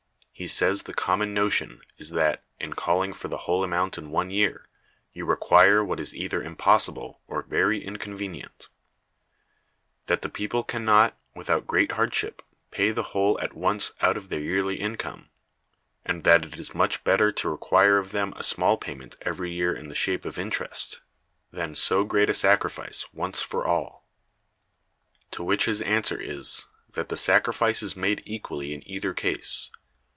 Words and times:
He 0.33 0.47
says 0.47 0.81
the 0.81 0.93
common 0.95 1.35
notion 1.35 1.81
is 1.99 2.09
that, 2.09 2.43
in 2.59 2.73
calling 2.73 3.13
for 3.13 3.27
the 3.27 3.45
whole 3.45 3.63
amount 3.63 3.99
in 3.99 4.09
one 4.09 4.31
year, 4.31 4.67
you 5.13 5.23
require 5.23 5.85
what 5.85 5.99
is 5.99 6.15
either 6.15 6.41
impossible, 6.41 7.21
or 7.27 7.43
very 7.43 7.83
inconvenient; 7.85 8.67
that 10.07 10.23
the 10.23 10.29
people 10.29 10.63
can 10.63 10.83
not, 10.83 11.15
without 11.35 11.67
great 11.67 11.91
hardship, 11.91 12.41
pay 12.71 12.89
the 12.89 13.03
whole 13.13 13.39
at 13.39 13.53
once 13.53 13.91
out 14.01 14.17
of 14.17 14.29
their 14.29 14.39
yearly 14.39 14.77
income; 14.77 15.29
and 16.03 16.23
that 16.23 16.43
it 16.43 16.57
is 16.57 16.73
much 16.73 17.03
better 17.03 17.31
to 17.33 17.47
require 17.47 17.99
of 17.99 18.11
them 18.11 18.33
a 18.35 18.41
small 18.41 18.77
payment 18.77 19.15
every 19.21 19.51
year 19.51 19.71
in 19.75 19.89
the 19.89 19.93
shape 19.95 20.25
of 20.25 20.39
interest, 20.39 21.01
than 21.51 21.75
so 21.75 22.03
great 22.03 22.31
a 22.31 22.33
sacrifice 22.33 23.05
once 23.13 23.41
for 23.43 23.63
all. 23.67 24.07
To 25.29 25.43
which 25.43 25.65
his 25.65 25.83
answer 25.83 26.17
is, 26.19 26.65
that 26.89 27.09
the 27.09 27.17
sacrifice 27.17 27.83
is 27.83 27.95
made 27.95 28.23
equally 28.25 28.73
in 28.73 28.81
either 28.89 29.13
case. 29.13 29.69